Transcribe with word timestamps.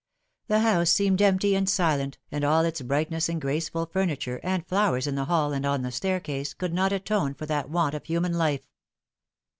The 0.47 0.61
house 0.61 0.89
seemed 0.89 1.21
empty 1.21 1.53
and 1.53 1.69
silent, 1.69 2.17
and 2.31 2.43
all 2.43 2.65
its 2.65 2.81
brightness 2.81 3.29
and 3.29 3.39
graceful 3.39 3.85
furniture, 3.85 4.39
and 4.41 4.65
flowers 4.65 5.05
in 5.05 5.13
the 5.13 5.25
hall 5.25 5.53
and 5.53 5.63
on 5.63 5.83
the 5.83 5.91
staircase, 5.91 6.55
could 6.55 6.73
not 6.73 6.91
atone 6.91 7.35
for 7.35 7.45
that 7.45 7.69
want 7.69 7.93
of 7.93 8.05
human 8.05 8.33
life. 8.33 8.61